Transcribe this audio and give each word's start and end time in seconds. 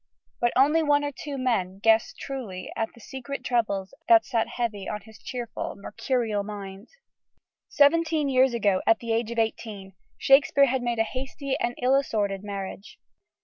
But 0.39 0.51
only 0.55 0.81
one 0.81 1.03
or 1.03 1.11
two 1.11 1.37
men 1.37 1.77
guessed 1.77 2.17
truly 2.17 2.71
at 2.75 2.89
the 2.95 2.99
secret 2.99 3.43
troubles 3.43 3.93
that 4.09 4.25
sat 4.25 4.47
heavy 4.47 4.89
on 4.89 5.01
his 5.01 5.19
cheerful, 5.19 5.75
mercurial 5.77 6.41
mind. 6.41 6.87
Seventeen 7.69 8.27
years 8.27 8.55
ago, 8.55 8.81
at 8.87 8.97
the 8.97 9.13
age 9.13 9.29
of 9.29 9.37
eighteen, 9.37 9.93
Shakespeare 10.17 10.65
had 10.65 10.81
made 10.81 10.97
a 10.97 11.03
hasty 11.03 11.55
and 11.59 11.75
ill 11.83 11.93
assorted 11.93 12.43
marriage. 12.43 12.97